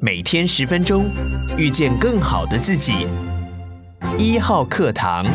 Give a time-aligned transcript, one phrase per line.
[0.00, 1.10] 每天十分钟，
[1.56, 3.08] 遇见更好的自己。
[4.16, 5.26] 一号课堂，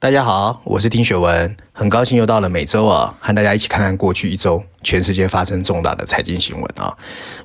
[0.00, 6.92] 大家好，我是丁学文，很高兴又到了每周啊，和大家一起看看过去一周全世界发生重大的财经新闻啊。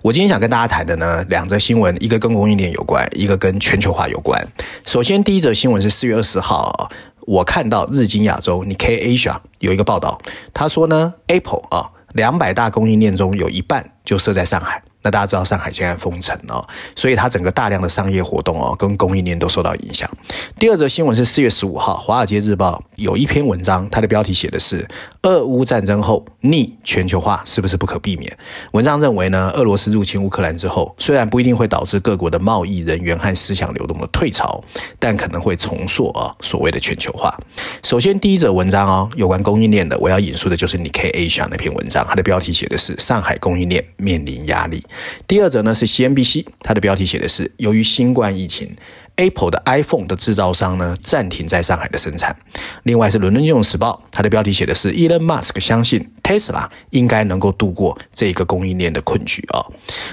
[0.02, 4.44] 我今天想跟大家谈的呢，两则新闻，一个跟供应链有关，一个跟全球化有关。
[4.86, 6.90] 首先，第一则新闻是四月二十号，
[7.28, 10.20] 我看到日经亚洲 n i k e Asia 有一个报道，
[10.52, 14.82] 他说呢，Apple 啊，两百大供应链中有一半就设在上海。
[15.06, 20.10] 那大家知道上海现在封城了，所以它整个大量的商业活动哦，跟供应链都受到影响。
[20.58, 24.84] 第二则新闻是四月十五号，《华尔街日报》有一篇文章，它的标题写的是
[25.22, 28.36] “俄乌战争后逆全球化是不是不可避免？”
[28.74, 34.60] 文章认为呢，俄罗斯入侵乌克兰之后，虽然不一定会导致各国的贸易、人员和思想流动的退潮，
[34.98, 37.38] 但可能会重塑啊所谓的全球化。
[37.84, 44.84] 首先，第一则文章哦，有关供应链的，我要引述的就是 Nick Asia 那篇文章，它的标题写的是“上海供应链面临压力”。
[45.28, 48.76] 第二则呢是 CNBC，它的标题写的是由于新冠疫情。
[49.16, 52.36] Apple 的 iPhone 的制造商呢，暂停在上海的生产。
[52.84, 59.64] 另外是伦敦金融时报，它的标题写的是 Elon Musk 相信 Tesla 应该能够度过这一个供应链的困局啊。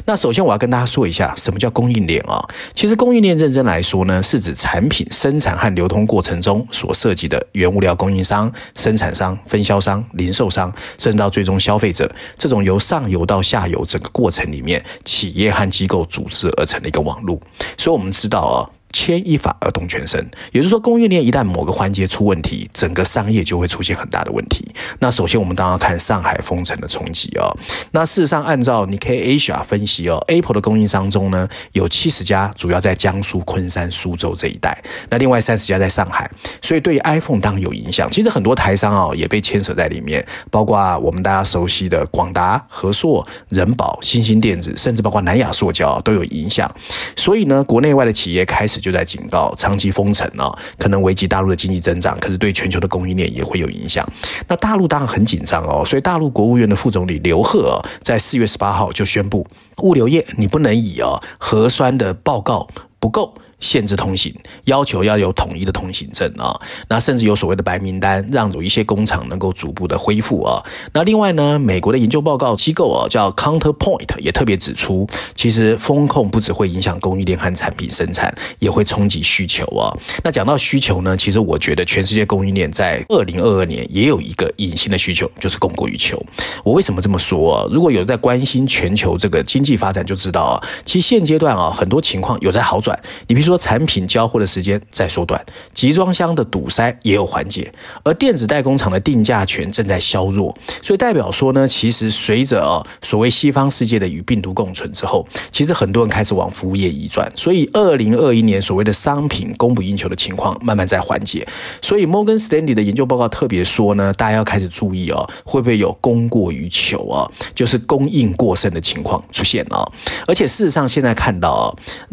[0.06, 2.42] 那首先我要跟大家说一下，什么叫供应链啊？
[2.75, 17.41] 其实供应链认真来说呢，是指产品生产和流通过程中所涉及的原物料供应商、生产商、分销商、零售商，甚至到最终消费者，这种由上游到下游整个过程里面，企业和机构组织而成的一个网络。
[17.77, 18.70] 所以我们知道啊。
[18.92, 24.68] 牵一发而动全身，也就是说，供应链一旦某个环节出问题，整个商业就会出现很大的问题。
[24.98, 27.56] 那首先，我们当然要看上海封城的冲击哦。
[27.92, 34.76] 那事实上，按照 Nikkei Asia 分析哦，Apple 的供应商中呢，有七十家主要在江苏昆山、苏州这一带，
[35.08, 36.30] 那另外三十家在上海。
[36.60, 38.10] 所以，对于 iPhone 当然有影响。
[38.10, 46.70] 其实很多台商哦也被牵扯在里面，包括我们大家熟悉的广达、和硕、人保、新兴电子，甚至包括南亚塑胶都有影响。
[47.16, 48.81] 所以呢，国内外的企业开始。
[48.83, 54.06] 就在警告，长期封城啊，可能危及大陆的经济增长，可是对全球的供应链也会有影响。
[54.48, 59.46] 那大陆当然很紧张哦，所以大陆国务院的副总理刘鹤在四月十八号就宣布，
[59.79, 62.67] 物流业你不能以哦核酸的报告
[62.98, 63.33] 不够。
[63.62, 64.34] 限制通行，
[64.64, 70.61] 要求要有统一的通行证啊，那甚至有所谓的白名单，让有一些工厂能够逐步的恢复啊。
[70.92, 79.94] 那另外呢，美国的研究报告机构啊叫 Counterpoint 也特别指出，其实风控不只会影响供应链和产品生产，也会冲击需求啊。
[80.24, 86.20] 那讲到需求呢，其实我觉得全世界供应链在二零二二年也有一个隐形的需求，就是供过于求。
[86.64, 87.68] 我为什么这么说啊？
[87.70, 92.98] 如果有在关心全球这个经济发展，就知道啊，其实现阶段啊很多情况有在好转。
[93.29, 93.52] 你比如说。
[93.52, 97.70] 说产品交货的时间在缩短，集装箱的堵塞也有缓解，
[98.02, 111.46] 而电子代工厂的定价权正在削弱，所以代表说呢，其实随着啊所谓西方世界的与病毒共存之后，其实很多人开始往服务业移转，所以二零二一年所谓的商品供不应求的情况慢慢在缓解，
[111.83, 119.85] 所以摩根斯丹利的研究报告特别说呢，大家要开始注意哦，会不会有供过于求啊，就是供应过剩的情况出现啊，
[120.27, 121.64] 而且事实上现在看到啊，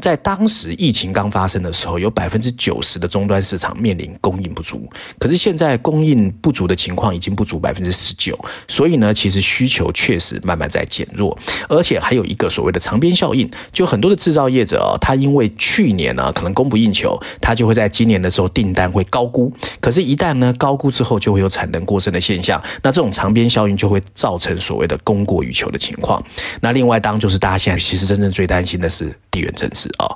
[0.02, 4.90] 在当时疫情刚发生的时候，有百分之九十的终端市场面临供应不足。
[5.18, 19.52] 可是现在供应不足的情况已经不足百分之十九，所以呢，其实需求确实慢慢在减弱，而且还有一个所谓的长边效应，就很多的制造业者啊，他因为去年呢可能供不应求，他就会在今年的时候订单会高估。
[19.80, 22.62] 可是，一旦呢高估之后，就会有产能过剩的现象。
[22.82, 26.24] 那这种长边效应就会造成所谓的供过于求的情况。
[26.62, 30.08] 那另外，当就是大家现在其实真正最担心的是地缘政治啊。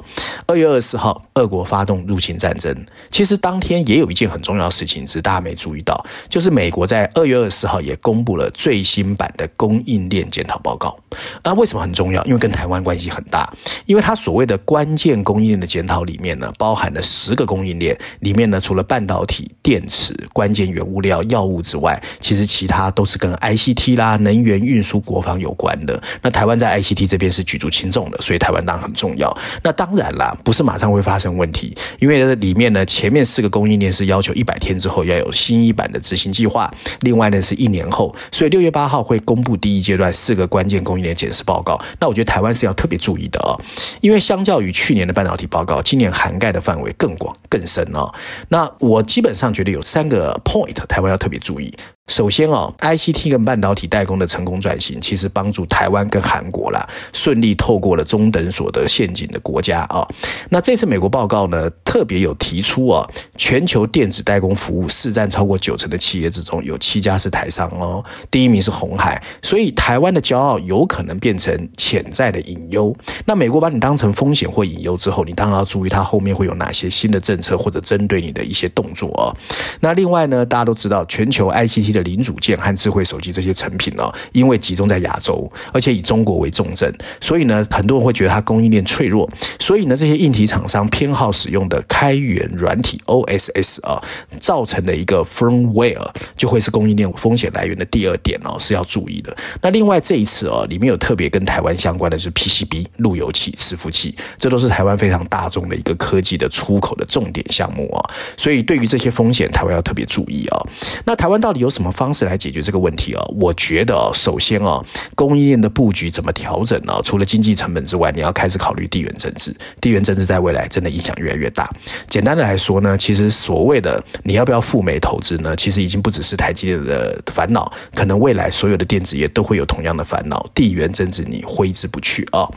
[0.45, 1.13] 二月二十四号。
[1.13, 2.73] 好，俄国发动入侵战争，
[3.11, 10.97] 其实当天也有一件很重要的事情，只是大家没注意到，就是美国在二月二十号也公布了最新版的供应链检讨报告。
[11.43, 12.23] 那为什么很重要？
[12.23, 13.53] 因为跟台湾关系很大，
[13.85, 26.01] 因为它所谓的关键供应链的检讨里面呢，包含了十个供应链，里面呢除了半导体、电池、关键原物料、药物之外，其实其他都是跟 ICT 啦、能源运输、国防有关的。
[26.21, 29.37] 那台湾在 ICT 这边是举足轻重的，所以台湾当然很重要。
[29.61, 30.82] 那当然啦，不是马上。
[30.91, 36.71] 会发生问题，因为这里面呢，前面四个供应链是要求一百天之后要有新一版的执行计划，
[37.01, 41.79] 另外呢是一年后，所以六月八号会公布第一阶段四个关键供应链检视报告。
[41.99, 43.59] 那我觉得台湾是要特别注意的哦，
[44.01, 48.11] 因为相较于去年的半导体报告，今年涵盖的范围更广更深哦。
[48.49, 51.73] 那我基本上觉得有三个 point，台湾要特别注意。
[52.07, 60.05] 首先哦，ICT 跟半导体代工的成功转型，其实帮助台湾跟韩国啦顺利透过了中等所得陷阱的国家啊。
[60.49, 72.93] 那这次美国报告呢，特别有提出啊，全球电子代工服务市占超过九成的企业之中，有七家是台商哦，第一名是红海，所以台湾的骄傲有可能变成潜在的隐忧。
[73.25, 79.33] 那美国把你当成风险或隐忧之后，你当然要注意它后面会有哪些新的政策或者针对你的一些动作哦。
[79.79, 89.29] 那另外呢，大家都知道全球 ICT 的零组件和智慧手机这些成品呢，因为集中在亚洲，而且以中国为重镇，所以呢，很多人会觉得它供应链脆弱。
[89.59, 94.01] 所以呢，这些硬体厂商偏好使用的开源软体 OSS 啊，
[94.39, 99.35] 造成的一个 firmware 就会是供应链风险来源的第二点哦，是要注意的。
[99.61, 107.99] 那另外这一次哦，里面有特别跟台湾相关的，就是 PCB 路由器、伺服器，这都是台湾非常大众的一个科技的出口的重点项目啊。
[108.37, 110.61] 所以对于这些风险，台湾要特别注意啊。
[111.05, 113.21] 那台湾到底有什么什么方式来解决这个问题啊？
[113.37, 114.81] 我觉得首先啊，
[115.15, 116.97] 供应链的布局怎么调整呢？
[117.03, 119.53] 除了经济成本之外，你要开始考虑地缘政治。
[119.81, 121.69] 地缘政治在未来真的影响越来越大。
[122.07, 130.49] 简单的来说呢，其实所谓的你要不要赴美投资呢，其实已经不只是台积电的烦恼，可能未来所有的电子业都会有同样的烦恼。
[130.55, 132.47] 地缘政治你挥之不去啊。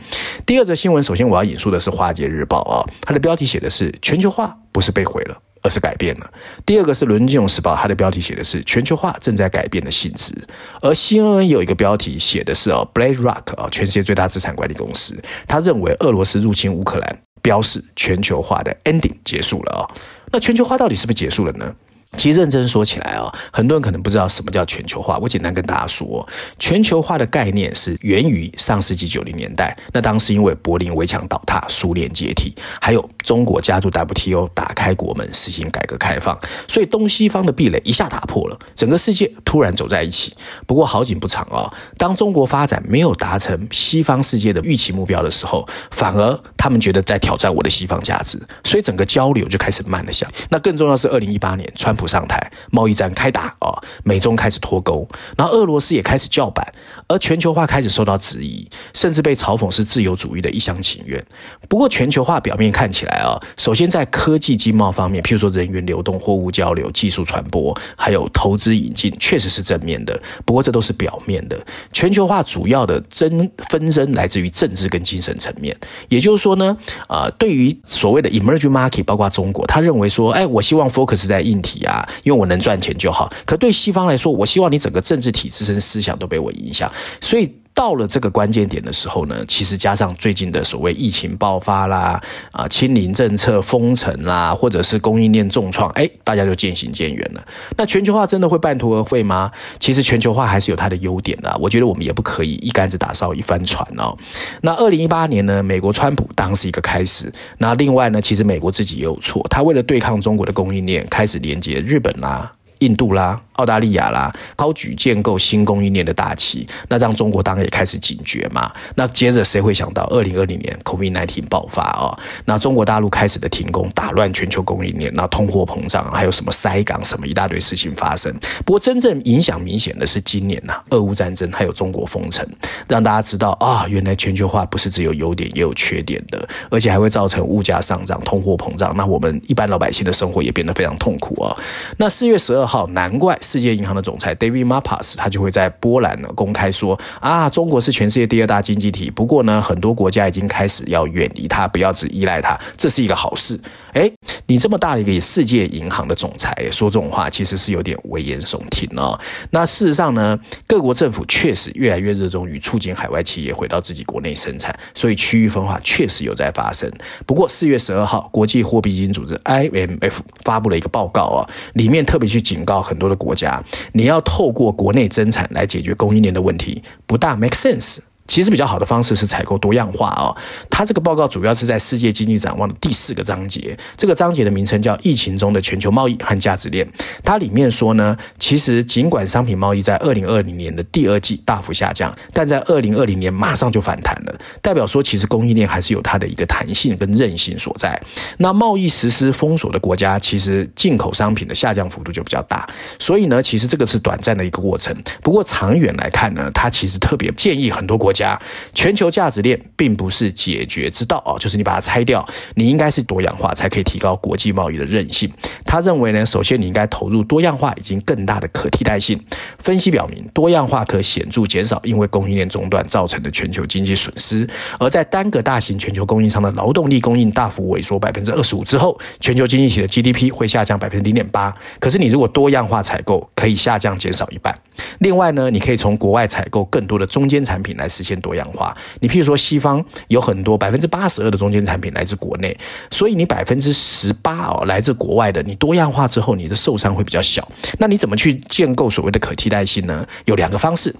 [0.45, 5.37] 第二则新闻，首先我要引述的是《华尔街日报》啊，它的标题写的是“全球化不是被毁了”。
[5.67, 6.31] 而是改变了。
[6.65, 10.33] 第二个是《伦敦金融时报》，它的标题写的是“全球化正在改变的性质”，
[10.81, 19.83] 而 CNN 有一个标题写的是“哦，BlackRock 啊，全世界最大资产管理公司，他认为俄罗斯入侵乌克兰，标示全球化的 ending 结束了啊。
[20.31, 21.75] 那全球化到底是不是结束了呢？
[22.15, 25.17] 其实认真说起来啊，很多人可能不知道什么叫全球化。
[25.17, 26.27] 我简单跟大家说，
[26.57, 29.77] 全球化的概念是源于上世纪九零年代。
[29.93, 40.33] 那当时因为柏林围墙倒塌、苏联解体，还有中国加入 WTO，打开国门，实行改革开放，所以东西方的壁垒一下打破了，整个世界突然走在一起。
[40.65, 50.27] 不过好景不长啊，当中国发展没有达成西方世界的预期目标的时候，反而他们觉得在挑战我的西方价值，所以整个交流就开始慢了下。
[50.49, 52.39] 那更重要是，二零一八年川普上台，
[52.71, 53.73] 贸易战开打啊，
[54.03, 56.65] 美中开始脱钩，然后俄罗斯也开始叫板，
[57.07, 61.21] 而全球化开始受到质疑，甚至被嘲讽是自由主义的一厢情愿。
[61.67, 70.21] 不过，全球化表面看起来啊，首先在科技经贸方面，譬如说人员流动、货物交流、技术传播，还有投资引进，确实是正面的。
[70.45, 71.57] 不过，这都是表面的。
[71.91, 75.75] 全球化主要的争纷争来自于政治跟精神层面。
[76.09, 76.77] 也就是说呢，
[77.07, 81.86] 啊，对于所谓的 emerging market，包括中国，他认为说，哎，我希望 focus 在硬体。
[81.87, 86.91] 啊因为我能赚钱就好，可对西方来说，我希望你整个政治体制跟思想都被我影响，
[87.21, 87.53] 所以。
[87.77, 92.19] 到了这个关键点的时候呢，其实加上最近的所谓疫情爆发啦，
[92.51, 97.47] 啊，清零政策封城啦，或者是供应链重创，哎，大家就渐行渐远了。
[97.77, 99.51] 那全球化真的会半途而废吗？
[99.79, 101.55] 其实全球化还是有它的优点的。
[101.59, 104.17] 我觉得我们也不可以一竿子打烧一帆船哦。
[104.61, 107.31] 那二零一八年呢，美国川普当是一个开始。
[107.59, 113.39] 那另外呢，其实美国自己也有错，他为了对抗中国的供应链，开始连接日本啦、印度啦。
[113.57, 118.71] 澳大利亚啦，高举建构新供应链的大旗，那让中国当然也开始警觉嘛。
[118.95, 122.17] 那接着谁会想到，二零二零年 COVID-19 爆发、哦？
[122.45, 128.33] 那中国大陆开始的停工，打乱全球供应链，那通货膨胀，还有什么塞港什么一大堆事情发生。
[128.65, 132.47] 不过真正影响明显的是今年呐、俄乌战争还有中国封城，
[132.87, 138.95] 让大家知道啊，原来全球化不是只有优点也有缺点的，而且还会造成物价上涨、通货膨胀。
[138.95, 141.57] 那我们一般老百姓的生活也变得非常痛苦啊、哦。
[141.97, 143.37] 那四月十二号，难怪。
[143.47, 153.57] 世界银行的总裁 David Malpass 他就会在波兰呢公开说啊，中国是全世界第二大经济体，不过呢，很多国家已经开始要远离它，不要只依赖它，这是一个好事。
[153.93, 154.11] 诶，
[154.45, 159.17] 你这么大一个世界银行的总裁说这种话，其实是有点危言耸听哦。
[159.51, 166.91] 那事实上呢，各国政府确实越来越热衷于促进海外企业回到自己国内生产，所以区域分化确实有在发生。
[167.25, 173.63] 不过四月十二号，国际货币基金组织 IMF 发布了一个报告啊，里面特别去警告很多的国家，
[173.93, 177.99] 你要透过国内增产来解决供应链的问题，不大 make sense。
[178.27, 180.35] 其实比较好的方式是采购多样化哦。
[180.69, 186.87] 它这个报告主要是在世界经济展望的第四个章节，这个章节的名称叫“疫情中的全球贸易和价值链”。
[187.23, 197.99] 它里面说呢，其实尽管商品贸易在二零二零年的第二季大幅下降，但在二零二零年马上就反弹了，代表说其实供应链还是有它的一个弹性跟韧性所在。
[198.37, 202.67] 那贸易实施封锁的国家，其实进口商品的下降幅度就比较大，
[202.99, 204.95] 所以呢，其实这个是短暂的一个过程。
[205.21, 208.39] 不过长远来看呢，它其实特别建议很多国家家。
[208.73, 215.31] 全球价值链并不是解决之道啊，就是你把它拆掉，你应该是多样化才可以提高国际贸易的韧性。
[215.65, 219.19] 他认为呢，首先你应该投入多样化，以及更大的可替代性。
[219.59, 224.47] 分析表明，多样化可显著减少因为供应链中断造成的全球经济损失。
[224.79, 231.53] 而在单个大型全球供应商的劳动力供应大幅萎缩百分之二十五之后，全球经济体的 GDP 会下降百分之零点八。
[231.79, 234.55] 可是你如果多样化采购，可以下降减少一半。
[234.99, 238.75] 另外呢，你可以从国外采购更多的中间产品来实现多样化。
[238.99, 242.55] 你譬如说，西方有很多百分之八十二的中间产品来自国内，
[242.91, 247.47] 所以你百分之十八哦来自国外的，你多样化之后，你的受伤会比较小。
[247.79, 250.05] 那你怎么去建构所谓的可替代性呢？
[250.25, 250.95] 有两个方式。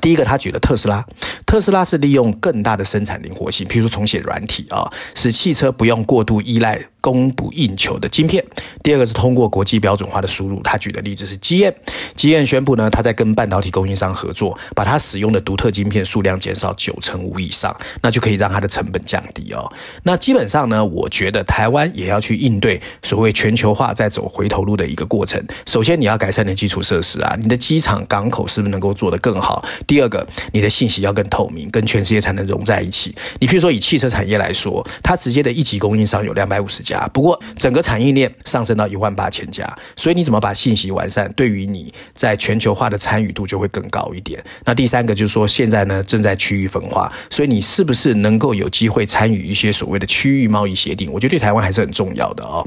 [0.00, 1.04] 第一个，他举了特斯拉，
[1.46, 6.88] 特斯拉是利用更大的生产灵活性，譬如说重写软体啊，使汽车不用过度依赖。
[7.04, 8.42] 供不应求的晶片。
[8.82, 10.62] 第二个是通过国际标准化的输入。
[10.62, 19.70] 他举的例子是 GM，GM 宣布呢，他在跟半导体供应商合作，把他使用的独特晶片数量减少九成五以上，那就可以让它的成本降低哦。
[20.02, 25.38] 那基本上呢，我觉得台湾也要去应对所谓全球化在走回头路的一个过程。
[25.66, 29.62] 首先，你要改善你的基础设施啊，你的机场、港口是不是能够做得更好？
[29.86, 33.14] 第二个，你的信息要更透明，跟全世界才能融在一起。
[33.40, 36.93] 你譬如说以汽车产业来说，它直接的一级供应商有两百五十家。
[37.12, 44.42] 不过，整个产业链上升到一万八千家，所以你怎么把信息完善，对于你在全球化的参与度就会更高一点。
[44.64, 51.10] 那第三个就是说，现在呢正在区域分化，所以你是不是能够有机会参与一些所谓的区域贸易协定？
[51.12, 52.66] 我觉得对台湾还是很重要的哦。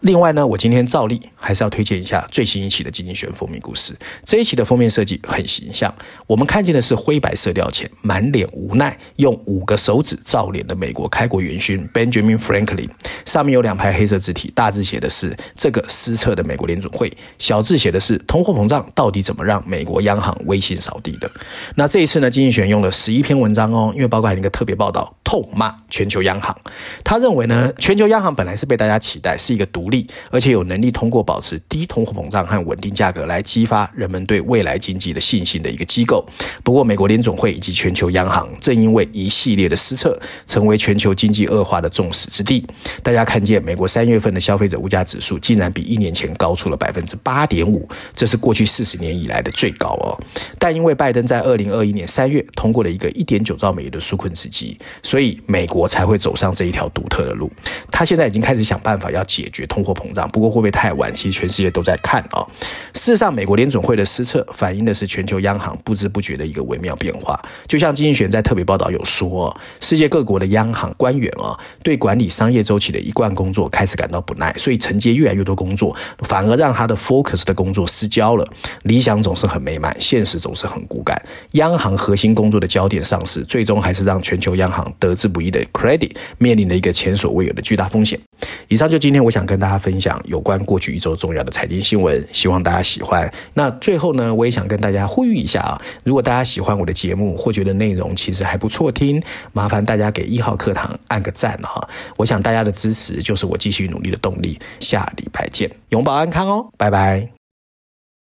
[0.00, 3.96] 另外呢，我今天照例还是要推荐一下最新一期的《经济学人》封面故事。
[4.22, 5.94] 这一期的封面设计很形象，
[6.26, 12.90] 我们看见的是灰白色调前满脸无奈，用五个手指照脸的美国开国元勋 Benjamin Franklin。
[13.34, 21.28] 上面有两排黑色字体，大字写的是“这个失策的美国联准会”，小字写的是“通货膨胀到底怎么让美国央行威信扫地的”。
[21.74, 26.56] 那这一次呢，《经济学》用了十一篇文章哦，因为包括还有一个特别报道，痛骂全球央行。
[27.02, 30.06] 他认为呢，全球央行本来是被大家期待是一个独立。
[30.30, 36.24] 而且有能力通过保持低通货膨胀和稳定价格来激发人们对未来经济的信心的一个机构。
[36.62, 42.64] 不过，美国联总会以及全球央行正因为一系列的失策，成为全球经济恶化的众矢之的。
[43.02, 50.18] 大家看见美国三月份的消费者物价指数竟然比一年前高出了百分之八点五，这是过去四十年以来的最高哦。
[50.58, 57.50] 但因为拜登在二零二一年三月通过了一个一点九兆美元的纾困刺激，所以美国才会走上这一条独特的路。
[57.90, 61.12] 他现在已经开始想办法要解决通货膨胀，不过会不会太晚？
[61.14, 62.48] 其实全世界都在看啊、哦。
[62.92, 67.40] 事实上，美国联准会的失策反映的是全球央行不知不觉的一个微妙变化。
[67.66, 78.46] 就像经济学在特别报道有说，世界各国的央行官员啊，对管理商业周期的一惯工作开始感到不耐，所以承接越来越多工作，反而让他的 focus 的工作失焦了。
[78.82, 81.18] 理想总是很美满，现实总是很骨感。
[81.52, 88.20] 央行核心工作的焦点丧失，最终还是让全球央行得之不易的 credit 面临了一个前所未有的巨大风险。
[88.68, 93.32] 以上就今天我想跟大家分享有关过去一周重要的财经新闻，希望大家喜欢。
[93.54, 99.22] 那最后呢，我也想跟大家呼吁一下啊，如果大家喜欢我的节目或觉得内容其实还不错听，
[99.52, 101.86] 麻烦大家给一号课堂按个赞哈。
[102.16, 104.58] 我想大家的支持就是我继续努力的动力。
[104.80, 107.43] 下礼拜见，永保安康哦，拜拜。